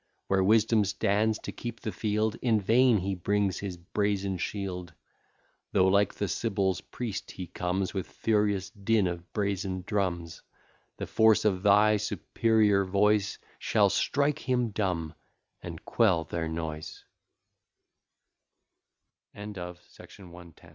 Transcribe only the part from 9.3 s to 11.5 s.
brazen drums The force